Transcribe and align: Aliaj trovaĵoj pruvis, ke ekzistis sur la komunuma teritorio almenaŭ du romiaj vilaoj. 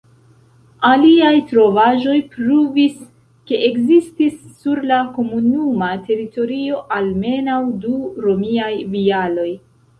Aliaj 0.87 1.33
trovaĵoj 1.51 2.15
pruvis, 2.31 2.95
ke 3.51 3.61
ekzistis 3.69 4.41
sur 4.63 4.83
la 4.95 4.99
komunuma 5.21 5.93
teritorio 6.11 6.83
almenaŭ 6.99 7.63
du 7.87 7.95
romiaj 8.29 8.75
vilaoj. 8.99 9.51